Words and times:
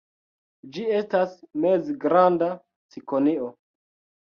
Ĝi 0.77 0.85
estas 0.99 1.35
mezgranda 1.67 2.51
cikonio. 2.97 3.53